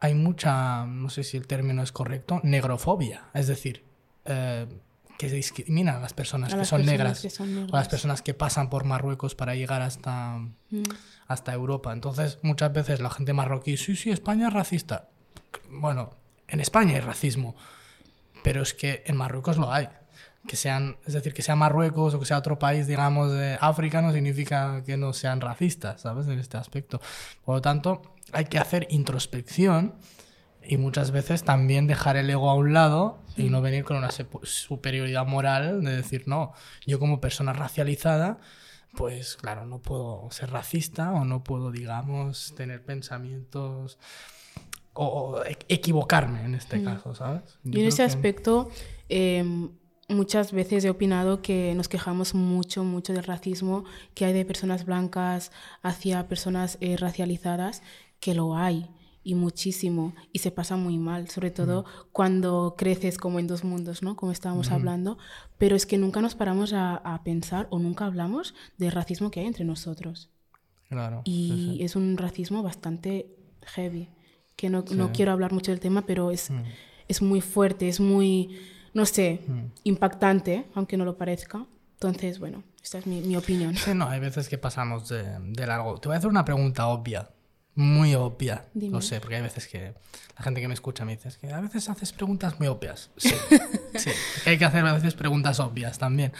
[0.00, 3.24] hay mucha, no sé si el término es correcto, negrofobia.
[3.34, 3.84] Es decir,
[4.26, 4.66] eh,
[5.18, 7.52] que se discriminan a las personas A que las son personas negras que son o
[7.60, 7.88] las negras.
[7.88, 10.38] personas que pasan por Marruecos para llegar hasta,
[10.70, 10.82] Mm.
[11.26, 11.92] hasta Europa.
[11.92, 15.08] Entonces, muchas veces la gente marroquí, sí, sí, España es racista.
[15.70, 16.10] Bueno,
[16.48, 17.56] en España hay racismo,
[18.44, 19.88] pero es que en Marruecos lo hay.
[20.46, 24.00] Que sean, es decir, que sea Marruecos o que sea otro país, digamos, de África,
[24.02, 26.26] no significa que no sean racistas, ¿sabes?
[26.28, 27.00] En este aspecto.
[27.44, 29.94] Por lo tanto, hay que hacer introspección
[30.62, 34.10] y muchas veces también dejar el ego a un lado y no venir con una
[34.10, 36.52] superioridad moral de decir, no,
[36.86, 38.38] yo como persona racializada,
[38.96, 43.98] pues claro, no puedo ser racista o no puedo, digamos, tener pensamientos
[44.92, 47.58] o, o equivocarme en este caso, ¿sabes?
[47.62, 48.70] Yo Y en ese que- aspecto,
[49.08, 49.68] eh,
[50.08, 54.84] muchas veces he opinado que nos quejamos mucho, mucho del racismo que hay de personas
[54.84, 55.50] blancas
[55.82, 57.82] hacia personas eh, racializadas,
[58.20, 58.88] que lo hay
[59.24, 64.02] y muchísimo y se pasa muy mal, sobre todo cuando creces como en dos mundos,
[64.02, 64.14] ¿no?
[64.14, 65.18] Como estábamos hablando,
[65.58, 69.40] pero es que nunca nos paramos a, a pensar o nunca hablamos del racismo que
[69.40, 70.30] hay entre nosotros
[70.88, 71.22] Claro.
[71.24, 71.82] y sí, sí.
[71.82, 73.26] es un racismo bastante
[73.62, 74.08] heavy,
[74.54, 76.50] que no, no quiero hablar mucho del tema, pero es,
[77.08, 78.56] es muy fuerte, es muy,
[78.96, 79.40] no sé,
[79.84, 81.66] impactante, aunque no lo parezca.
[81.94, 83.76] Entonces, bueno, esta es mi, mi opinión.
[83.76, 85.98] Sí, no, hay veces que pasamos de, de largo.
[85.98, 87.28] Te voy a hacer una pregunta obvia,
[87.74, 88.64] muy obvia.
[88.72, 88.92] Dime.
[88.92, 89.94] Lo sé, porque hay veces que
[90.36, 93.10] la gente que me escucha me dice "Es que a veces haces preguntas muy obvias.
[93.18, 93.34] Sí,
[93.96, 94.10] sí,
[94.44, 96.32] que hay que hacer a veces preguntas obvias también.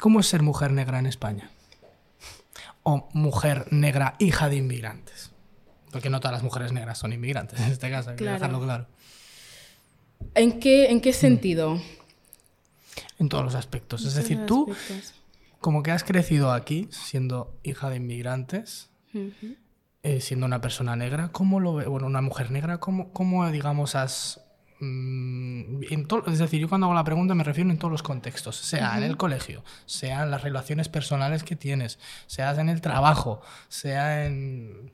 [0.00, 1.50] ¿Cómo es ser mujer negra en España?
[2.82, 5.30] O mujer negra hija de inmigrantes.
[5.92, 8.38] Porque no todas las mujeres negras son inmigrantes, en este caso, hay que Claro.
[8.38, 8.86] dejarlo claro.
[10.34, 11.80] ¿En qué, en qué sentido?
[13.18, 14.04] En todos los aspectos.
[14.04, 15.14] Es decir, tú, aspectos.
[15.60, 18.90] como que has crecido aquí, siendo hija de inmigrantes,
[20.02, 21.86] eh, siendo una persona negra, ¿cómo lo ve?
[21.86, 24.40] Bueno, una mujer negra, ¿cómo, cómo digamos, has...
[24.78, 28.56] mm, en es decir, yo cuando hago la pregunta me refiero en todos los contextos,
[28.56, 33.42] sea en el colegio, sea en las relaciones personales que tienes, sea en el trabajo,
[33.68, 34.92] sea en...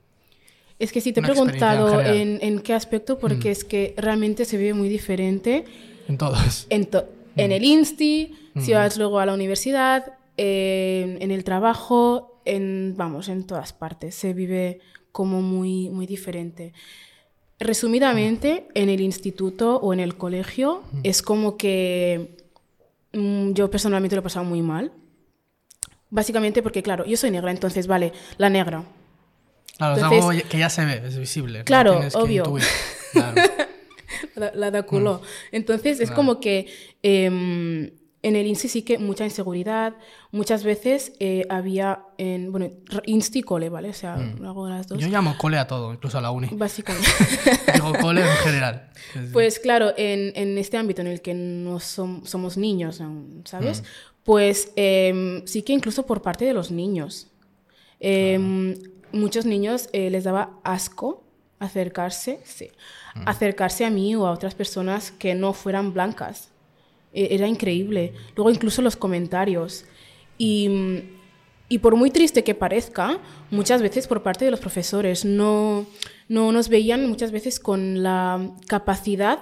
[0.79, 4.45] Es que sí, te he en preguntado en, en qué aspecto, porque es que realmente
[4.45, 5.65] se vive muy diferente
[6.07, 6.67] En todos.
[6.69, 12.41] en, to- en el Insti, si vas luego a la universidad, en, en el trabajo,
[12.45, 14.13] en, vamos, en todas partes.
[14.15, 14.79] Se vive
[15.11, 16.73] como muy, muy diferente.
[17.59, 22.37] Resumidamente, en el instituto o en el colegio es como que
[23.13, 24.91] mm, yo personalmente lo he pasado muy mal.
[26.11, 28.83] Básicamente porque, claro, yo soy negra, entonces, vale, la negra.
[29.77, 31.59] Claro, es Entonces- algo que ya se ve, es visible.
[31.59, 32.43] no Claro, que obvio.
[32.43, 32.63] intuir.
[33.13, 33.41] Claro.
[34.35, 35.21] La, la da culo.
[35.51, 36.67] Entonces es como que
[37.03, 37.91] em,
[38.23, 39.95] en el Insti sí que mucha inseguridad.
[40.31, 42.69] Muchas veces eh, había en, bueno,
[43.05, 43.89] y cole, ¿vale?
[43.89, 44.99] O sea, hago de las dos.
[44.99, 46.49] Yo llamo cole a todo, incluso a la uni.
[46.51, 47.07] Básicamente.
[47.73, 48.89] Digo cole en general.
[49.15, 53.39] Es Pues claro, en, en este ámbito en el que no som- somos niños, aún,
[53.39, 53.45] Mm.
[53.45, 53.83] ¿sabes?
[54.23, 57.27] Pues em, sí que incluso por parte de los niños.
[57.99, 58.75] Em,
[59.11, 61.23] Muchos niños eh, les daba asco
[61.59, 62.69] acercarse, sí,
[63.15, 63.23] Mm.
[63.27, 66.51] acercarse a mí o a otras personas que no fueran blancas.
[67.13, 68.13] E- Era increíble.
[68.35, 69.85] Luego incluso los comentarios.
[70.37, 70.69] Y,
[71.67, 73.17] y por muy triste que parezca,
[73.49, 75.87] muchas veces por parte de los profesores no,
[76.29, 79.39] no nos veían muchas veces con la capacidad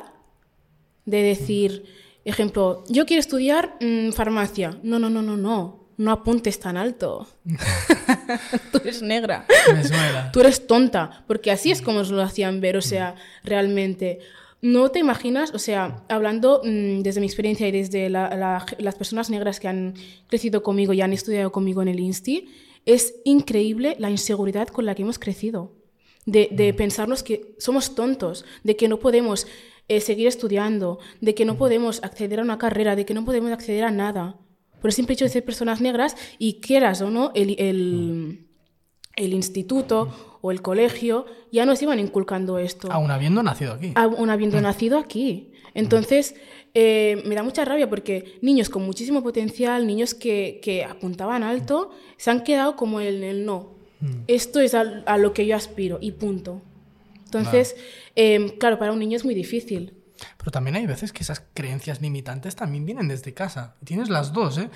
[1.05, 1.85] de decir,
[2.23, 4.79] ejemplo, yo quiero estudiar mm, farmacia.
[4.83, 5.84] No, no, no, no, no.
[5.97, 7.27] No apuntes tan alto.
[8.71, 9.45] Tú eres negra.
[9.73, 10.31] Me suena.
[10.31, 11.23] Tú eres tonta.
[11.27, 14.19] Porque así es como nos lo hacían ver, o sea, realmente.
[14.61, 18.95] No te imaginas, o sea, hablando mm, desde mi experiencia y desde la- la- las
[18.95, 19.93] personas negras que han
[20.27, 22.49] crecido conmigo y han estudiado conmigo en el INSTI,
[22.85, 25.73] es increíble la inseguridad con la que hemos crecido.
[26.25, 29.45] De, de pensarnos que somos tontos, de que no podemos
[29.87, 33.51] eh, seguir estudiando, de que no podemos acceder a una carrera, de que no podemos
[33.51, 34.35] acceder a nada.
[34.85, 38.45] Por el simple hecho de ser personas negras y quieras o no, el, el,
[39.15, 42.91] el instituto o el colegio ya nos iban inculcando esto.
[42.91, 43.93] Aún habiendo nacido aquí.
[43.95, 45.53] Aún habiendo nacido aquí.
[45.73, 46.35] Entonces,
[46.75, 51.89] eh, me da mucha rabia porque niños con muchísimo potencial, niños que, que apuntaban alto,
[52.17, 53.71] se han quedado como en el no.
[54.27, 56.61] Esto es a, a lo que yo aspiro y punto.
[57.23, 57.75] Entonces,
[58.15, 59.93] em, claro, para un niño es muy difícil.
[60.37, 63.75] Pero también hay veces que esas creencias limitantes también vienen desde casa.
[63.83, 64.69] Tienes las dos, ¿eh?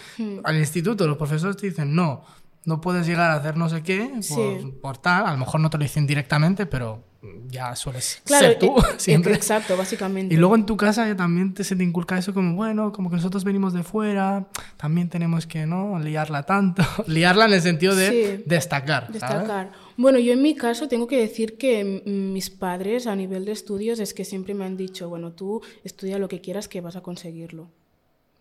[0.43, 2.23] Al instituto los profesores te dicen, no,
[2.65, 4.73] no puedes llegar a hacer no sé qué por, Sí.
[4.82, 5.25] por tal.
[5.25, 7.04] A lo mejor no te lo dicen directamente, pero
[7.49, 9.34] ya sueles Claro, ser tú e- siempre.
[9.34, 10.34] exacto, básicamente.
[10.34, 13.10] Y luego en tu casa ya también te, se te inculca eso como, bueno, como
[13.10, 15.99] que nosotros venimos de fuera, también tenemos que, ¿no?
[15.99, 16.84] Liarla tanto.
[17.08, 18.43] Liarla en el sentido de Sí.
[18.45, 19.08] destacar.
[19.08, 19.21] ¿sabes?
[19.21, 19.71] Destacar.
[19.97, 23.99] Bueno, yo en mi caso tengo que decir que mis padres a nivel de estudios
[23.99, 27.01] es que siempre me han dicho, bueno, tú estudia lo que quieras que vas a
[27.01, 27.67] conseguirlo.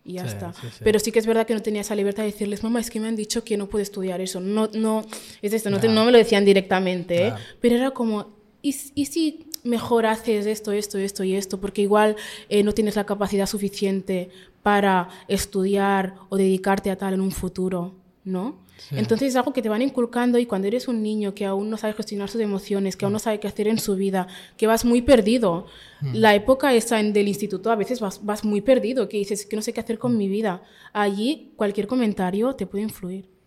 [0.05, 0.53] Y ya Sí, está.
[0.53, 0.79] sí, sí.
[0.85, 3.01] Pero sí que es verdad que no tenía esa libertad de decirles, mamá, es que
[3.01, 4.39] me han dicho que no puedo estudiar eso.
[4.39, 5.03] No, no,
[5.41, 7.33] es esto, no, te- no me lo decían directamente, ¿eh?
[7.59, 11.59] Pero era como, ¿y, si mejor haces esto, esto, esto y esto?
[11.59, 12.15] Porque igual
[12.49, 14.29] eh, no tienes la capacidad suficiente
[14.63, 18.57] para estudiar o dedicarte a tal en un futuro, ¿no?
[18.77, 18.95] Sí.
[18.97, 21.75] Entonces es algo que te van inculcando y cuando eres un niño que aún no
[21.75, 24.85] sabe gestionar sus emociones, que aún no sabe qué hacer en su vida, que vas
[24.85, 25.65] muy perdido.
[26.13, 29.57] La época esa en, del instituto a veces vas, vas muy perdido, que dices que
[29.57, 30.63] no sé qué hacer con mi vida.
[30.93, 33.38] Allí cualquier comentario te puede influir.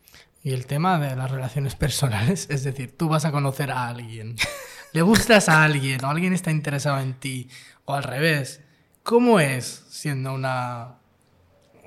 [0.45, 4.37] Y el tema de las relaciones personales, es decir, tú vas a conocer a alguien,
[4.93, 7.49] le gustas a alguien o alguien está interesado en ti,
[7.85, 8.61] o al revés,
[9.03, 10.99] ¿cómo es siendo una...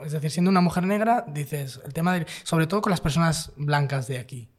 [0.06, 2.26] Es decir, siendo una mujer negra, dices, el tema de...
[2.44, 4.50] Sobre todo con las personas blancas de aquí.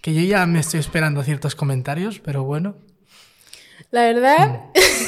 [0.00, 2.76] Que yo ya me estoy esperando ciertos comentarios, pero bueno,
[3.90, 4.60] La verdad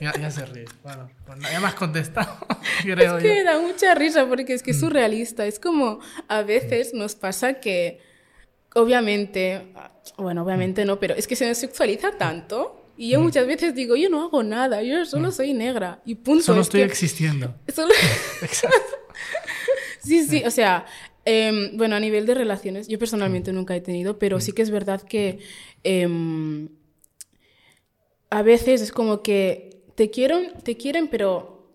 [0.00, 0.64] ya, ya se ríe.
[0.82, 1.08] Bueno,
[1.50, 2.36] ya me has contestado,
[2.82, 3.44] creo es que yo.
[3.44, 5.46] da mucha risa porque es que es surrealista.
[5.46, 8.00] Es como a veces nos pasa que,
[8.74, 9.66] obviamente,
[10.18, 12.82] bueno, obviamente no, pero es que se nos sexualiza tanto.
[12.98, 16.00] Y yo muchas veces digo, yo no hago nada, yo solo soy negra.
[16.06, 16.44] Y punto.
[16.44, 17.54] Solo es estoy que- existiendo.
[17.74, 17.92] solo-
[18.42, 18.78] Exacto.
[20.02, 20.86] Sí, sí, o sea,
[21.26, 24.70] em, bueno, a nivel de relaciones, yo personalmente nunca he tenido, pero sí que es
[24.70, 25.40] verdad que
[25.84, 26.68] em,
[28.30, 29.65] a veces es como que
[29.96, 31.66] te quieren, te quieren, pero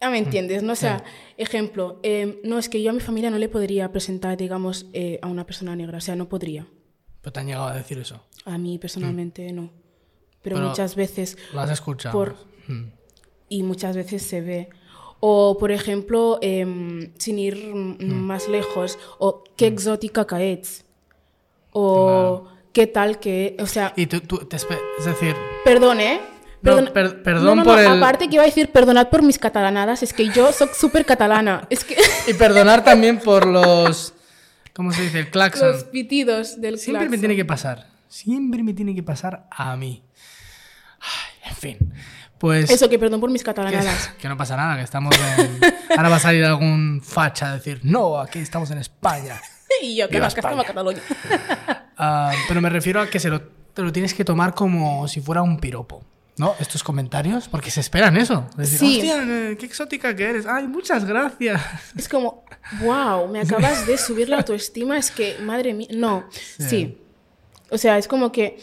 [0.00, 0.74] ya me entiendes, ¿no?
[0.74, 1.02] O sea,
[1.36, 5.18] ejemplo, em, no es que yo a mi familia no le podría presentar, digamos, eh,
[5.22, 6.66] a una persona negra, o sea, no podría.
[7.20, 8.22] Pero te han llegado a decir eso.
[8.44, 9.70] A mí personalmente no.
[10.42, 12.12] Pero, Pero- muchas veces Lo has escuchado.
[12.16, 12.36] Por-
[12.68, 12.92] Mm.
[13.48, 14.68] y muchas veces se ve.
[15.20, 20.84] O, por ejemplo, em, sin ir mm, más lejos, o qué exótica que ets.
[21.72, 23.56] O qué tal que...
[23.58, 24.66] O sea, Y tú, tú te es
[25.04, 25.34] decir,
[25.64, 26.20] perdón, ¿eh?
[26.62, 29.08] No, Perdona- per- perdón No, no, no, por el- Aparte que iba a decir perdonad
[29.08, 31.66] por mis catalanadas, es que yo soy súper catalana.
[31.70, 34.14] Es que Y perdonar también por los.
[34.74, 35.20] ¿Cómo se dice?
[35.20, 35.72] El claxon.
[35.72, 37.86] los pitidos del Siempre me tiene que pasar.
[38.08, 40.02] Siempre me tiene que pasar a mí.
[41.00, 41.94] Ay, en fin.
[42.38, 42.70] Pues.
[42.70, 44.12] Eso, que perdón por mis que, catalanadas.
[44.20, 45.60] que no pasa nada, que estamos en.
[45.96, 49.40] Ahora va a salir algún facha a decir, no, aquí estamos en España.
[49.82, 50.68] y yo, que vas que estaba España.
[50.68, 51.02] Cataluña.
[51.96, 55.20] Ah, pero me refiero a que se lo, te lo tienes que tomar como si
[55.20, 56.04] fuera un piropo.
[56.38, 56.54] ¿No?
[56.60, 58.46] Estos comentarios, porque se esperan eso.
[58.58, 58.96] Es decir, Sí.
[58.98, 60.46] hostia, eh, qué exótica que eres.
[60.46, 61.60] Ay, muchas gracias.
[61.96, 62.44] Es como,
[62.80, 66.98] wow, me acabas de subir la autoestima, es que, madre mía, no, sí.
[67.70, 68.58] O sea, es como que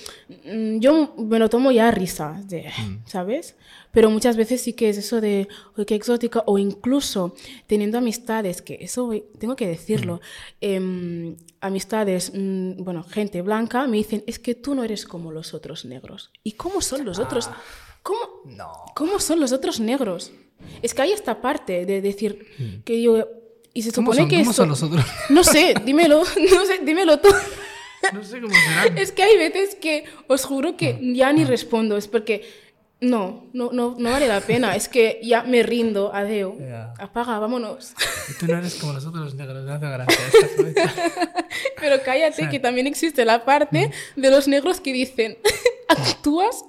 [0.46, 2.72] mm, yo me lo tomo ya a risa, de,
[3.06, 3.56] ¿sabes?
[3.96, 7.34] Pero muchas veces sí que es eso de, "Uy, qué exótica, o incluso
[7.66, 10.22] teniendo amistades, que eso tengo que decirlo,
[10.62, 15.54] em, amistades, mm, bueno, gente blanca, me dicen, es que tú no eres como los
[15.54, 16.30] otros negros.
[16.44, 17.50] ¿Y cómo son los otros?
[18.04, 18.72] ¿Cómo, No.
[18.96, 20.32] ¿Cómo son los otros negros?
[20.84, 23.28] Es que hay esta parte de decir que yo...
[23.74, 25.06] Y se ¿Cómo supone son, que cómo esto- son los otros?
[25.30, 26.20] No sé, dímelo,
[26.56, 27.30] no sé, dímelo tú.
[28.14, 28.98] No sé cómo serán.
[28.98, 32.44] Es que hay veces que os juro que ya ni respondo, es porque
[33.10, 36.94] no, no, no, no vale la pena, es que ya me rindo, adeo, Ya.
[37.00, 37.94] apaga, vámonos.
[38.30, 40.18] Y tú no eres como los otros negros, me hace gracia.
[41.80, 45.38] Pero cállate que también existe la parte de los negros que dicen,
[45.90, 46.64] actúas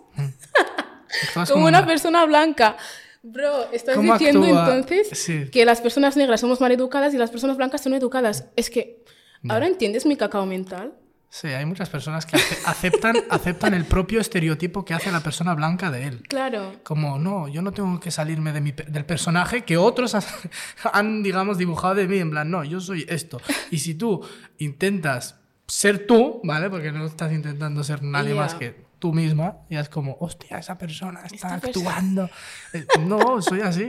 [1.28, 2.76] Actúas como una persona blanca.
[3.22, 4.76] Bro, estás ¿Cómo diciendo actúa?
[4.76, 5.48] entonces Sí.
[5.50, 8.44] que las personas negras somos mal educadas y las personas blancas son educadas.
[8.56, 9.02] Es que,
[9.48, 10.92] ¿ahora entiendes mi cacao mental?
[11.28, 15.54] Sí, hay muchas personas que ace- aceptan, aceptan el propio estereotipo que hace la persona
[15.54, 16.22] blanca de él.
[16.28, 16.76] Claro.
[16.82, 20.34] Como, no, yo no tengo que salirme de mi del personaje que otros has-
[20.92, 22.18] han, digamos, dibujado de mí.
[22.18, 23.40] En plan, no, yo soy esto.
[23.70, 24.26] Y si tú
[24.58, 25.36] intentas
[25.66, 26.70] ser tú, ¿vale?
[26.70, 28.40] Porque no estás intentando ser nadie Ya.
[28.40, 32.30] más que tú misma, ya es como, hostia, esa persona está Esta persona- actuando.
[32.72, 33.82] Eh, No, soy así,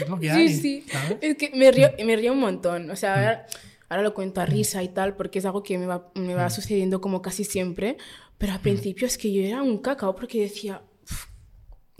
[0.00, 0.48] es lo que hay.
[0.54, 0.86] Sí, sí.
[0.92, 1.16] ¿sabes?
[1.22, 2.88] Es que me río, me río un montón.
[2.90, 3.46] O sea, a
[3.94, 6.50] ahora lo cuento a risa y tal, porque es algo que me va, me va
[6.50, 7.96] sucediendo como casi siempre,
[8.38, 11.26] pero al principio es que yo era un cacao porque decía, "Uf,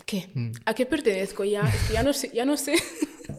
[0.04, 0.28] ¿qué?
[0.66, 1.44] ¿A qué pertenezco?
[1.44, 2.74] Ya, es que ya no sé, ya no sé.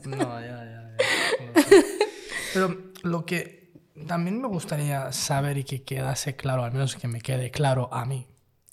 [0.06, 1.64] No, ya, ya, ya.
[2.54, 3.72] Pero lo que
[4.08, 8.06] también me gustaría saber y que quedase claro, al menos que me quede claro a
[8.06, 8.26] mí,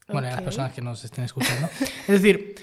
[0.08, 2.54] bueno, a las personas que nos estén escuchando, es decir,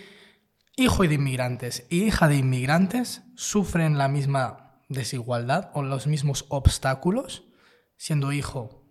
[0.78, 7.44] hijo de inmigrantes y hija de inmigrantes sufren la misma desigualdad o los mismos obstáculos
[8.00, 8.82] siendo hijo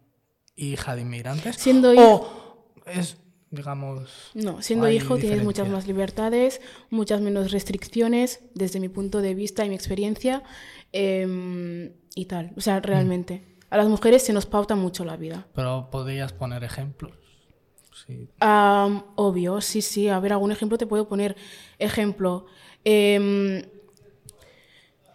[0.55, 1.57] y hija de inmigrantes.
[1.57, 3.17] Siendo o es,
[3.51, 4.31] digamos...
[4.35, 9.65] No, siendo hijo tienes muchas más libertades, muchas menos restricciones, desde mi punto de vista
[9.65, 10.43] y mi experiencia,
[10.93, 12.53] em, y tal.
[12.57, 13.57] O sea, realmente.
[13.71, 15.47] A las mujeres se nos pauta mucho la vida.
[15.55, 17.13] Pero podrías poner ejemplos.
[18.07, 18.29] Sí.
[18.41, 20.09] Am, obvio, sí, sí.
[20.09, 21.37] A ver, algún ejemplo te puedo poner.
[21.79, 22.47] Ejemplo.
[22.85, 23.63] em,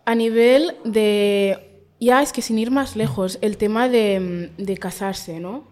[0.06, 1.70] a nivel de.
[2.00, 5.64] Ya es que sin ir más lejos, el tema de, de casarse, ¿no?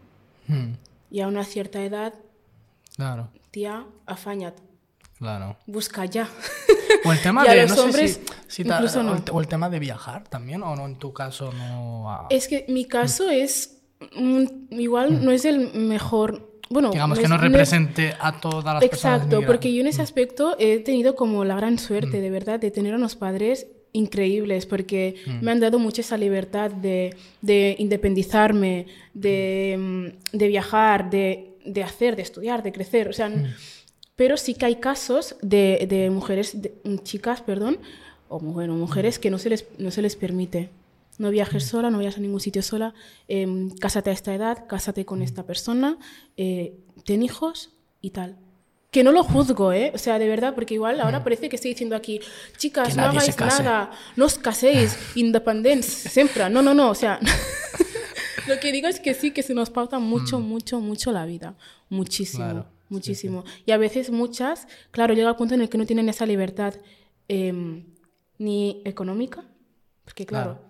[0.48, 0.74] Hmm,
[1.10, 2.14] Y a una cierta edad,
[2.96, 4.62] Claro, tía, afáñate,
[5.18, 5.58] claro.
[5.68, 6.30] busca ya.
[7.04, 9.16] O el tema de, los no sé si- si ta- incluso o, no.
[9.16, 12.10] el, o el tema de viajar también, o no, en tu caso no...
[12.10, 13.82] ah, Es que mi caso es.
[14.16, 16.50] mm, igual no es el mejor.
[16.70, 19.82] Bueno, digamos no que es- no es- represente a todas las personas Exacto, porque yo
[19.82, 23.68] en ese aspecto he tenido como la gran suerte, de verdad, de tener unos padres
[23.94, 31.10] increíbles, porque me han dado mucha esa libertad de, de independizarme, de, mm, de viajar,
[31.10, 33.08] de, de hacer, de estudiar, de crecer.
[33.08, 33.32] O sea,
[34.16, 37.80] pero sí que hay casos de, mujeres, mm, chicas, perdón,
[38.30, 40.70] o bueno, mujeres que no se les, no se les permite.
[41.18, 42.94] No viajes sola, no vayas a ningún sitio sola,
[43.28, 45.98] em, cásate a esta edad, cásate con esta persona,
[46.38, 48.38] eh, ten hijos y tal.
[48.92, 49.92] Que no lo juzgo, ¿eh?
[49.96, 52.20] O sea, de verdad, porque igual ahora parece que estoy diciendo aquí,
[52.58, 53.64] chicas, Que no hagáis case".
[53.64, 56.50] nada, no os caséis, independencia, siempre.
[56.50, 57.18] No, no, no, o sea,
[58.48, 61.56] lo que digo es que sí, que se nos pauta mucho, mucho, mucho la vida.
[61.90, 63.44] Muchísimo, Claro, sí, muchísimo.
[63.66, 66.76] Y a veces muchas, claro, llega al punto en el que no tienen esa libertad
[67.30, 67.86] em,
[68.40, 69.46] ni económica,
[70.04, 70.68] porque claro, Claro.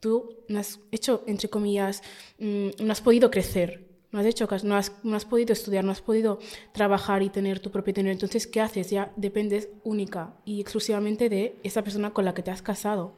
[0.00, 2.02] tú no has hecho, entre comillas,
[2.38, 5.90] mm, no has podido crecer, no has hecho, no has, no has podido estudiar, no
[5.90, 6.38] has podido
[6.72, 8.12] trabajar y tener tu propio dinero.
[8.12, 8.90] Entonces, ¿qué haces?
[8.90, 13.14] Ya dependes única y exclusivamente de esa persona con la que te has casado.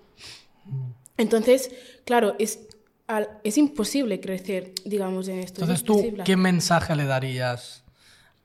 [1.16, 1.70] Entonces,
[2.04, 2.60] claro, es,
[3.06, 5.62] al- es imposible crecer, digamos, en esto.
[5.64, 6.22] es Entonces tú.
[6.24, 7.84] ¿qué mensaje le darías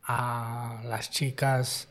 [0.04, 1.88] a las chicas,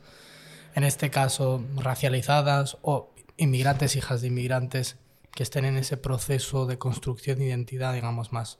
[0.74, 4.96] en este caso racializadas o inmigrantes, hijas de inmigrantes,
[5.32, 8.58] que estén en ese proceso de construcción de identidad, digamos, más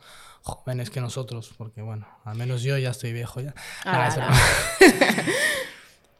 [0.49, 1.53] jóvenes que nosotros?
[1.57, 3.55] Porque bueno, al menos yo ya estoy viejo ya.
[3.85, 4.15] Ala.
[4.15, 4.37] broma.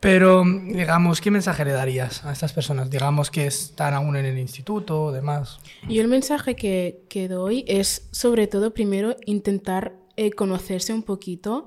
[0.01, 2.89] Pero, digamos, ¿qué mensaje le darías a estas personas?
[2.89, 5.59] Digamos que están aún en el instituto o demás.
[5.89, 11.67] Yo el mensaje que, que doy es sobre todo primero intentar eh, conocerse un poquito,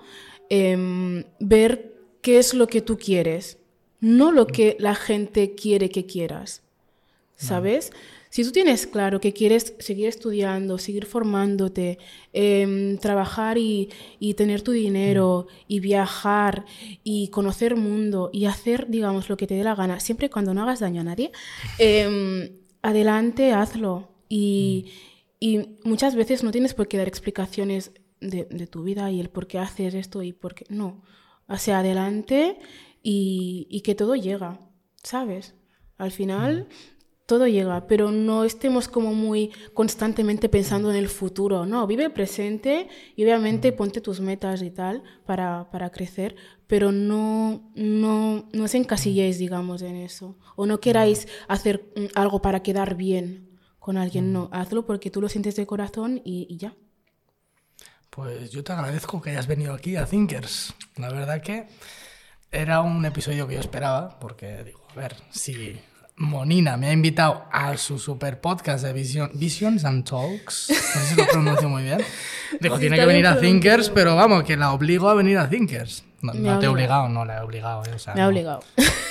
[0.49, 3.57] em, ver qué es lo que tú quieres,
[3.99, 6.61] no lo que la gente quiere que quieras,
[7.35, 7.91] ¿sabes?
[8.31, 11.99] Si tú tienes claro que quieres seguir estudiando, seguir formándote,
[12.31, 13.89] em, trabajar y,
[14.19, 16.63] y tener tu dinero y viajar
[17.03, 20.53] y conocer mundo y hacer, digamos, lo que te dé la gana, siempre y cuando
[20.53, 21.31] no hagas daño a nadie,
[21.77, 22.49] em,
[22.81, 24.07] adelante, hazlo.
[24.29, 24.85] Y,
[25.37, 27.91] y muchas veces no tienes por qué dar explicaciones
[28.21, 30.63] de, de tu vida y el por qué haces esto y por qué...
[30.69, 31.03] No,
[31.49, 32.57] hacia adelante
[33.03, 34.57] y, y que todo llega,
[35.03, 35.53] ¿sabes?
[35.97, 36.69] Al final
[37.31, 42.11] todo llega, pero no estemos como muy constantemente pensando en el futuro, no, vive el
[42.11, 46.35] presente y obviamente ponte tus metas y tal para, para crecer,
[46.67, 52.41] pero no, no, no os encasilléis, digamos, en eso, o no queráis hacer mm, algo
[52.41, 56.57] para quedar bien con alguien, no, hazlo porque tú lo sientes de corazón y, y
[56.57, 56.75] ya.
[58.09, 60.73] Pues yo te agradezco que hayas venido aquí a Thinkers.
[60.97, 61.67] La verdad que
[62.51, 65.79] era un episodio que yo esperaba, porque digo, a ver, si
[66.21, 71.07] Monina me ha invitado a su super podcast de Vision- Visions and Talks, no sé
[71.07, 71.97] si lo pronuncio muy bien,
[72.61, 75.49] digo, Sí, tiene que venir a Thinkers, pero vamos, que la obligo a venir a
[75.49, 76.03] Thinkers.
[76.21, 77.09] No, no te he obligado.
[77.09, 77.83] no la he obligado.
[77.85, 78.29] eh, o sea, Me ha no.
[78.29, 78.59] obligado.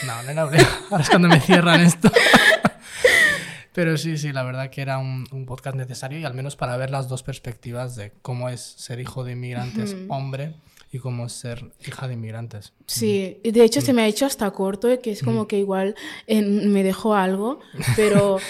[0.07, 0.71] No, no era obligado.
[0.93, 2.09] Ahora es cuando me cierran esto.
[3.73, 6.77] Pero sí, sí, la verdad que era un, un podcast necesario y al menos para
[6.77, 10.55] ver las dos perspectivas de cómo es ser hijo de inmigrantes hombre
[10.93, 12.73] y cómo es ser hija de inmigrantes.
[12.87, 15.95] Sí, de hecho se me ha hecho hasta corto, que es como que igual
[16.27, 17.61] eh, me dejó algo,
[17.97, 18.39] pero...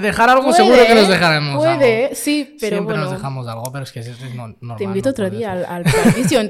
[0.00, 1.56] Dejar algo puede, seguro que nos dejaremos.
[1.56, 2.14] Puede, algo.
[2.14, 3.10] sí, pero Siempre bueno.
[3.10, 4.76] nos dejamos algo, pero es que es, es no- normal.
[4.78, 5.84] Te invito no otro día al, al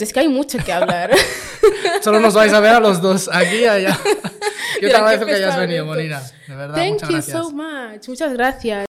[0.05, 1.11] es que hay mucho que hablar.
[2.03, 3.99] Solo nos vais a ver a los dos, aquí y allá.
[4.83, 5.87] Yo te agradezco que hayas venido.
[5.87, 6.21] Bonina.
[6.47, 7.37] De verdad, Thank muchas you gracias.
[7.39, 8.09] so much.
[8.09, 8.88] Muchas gracias.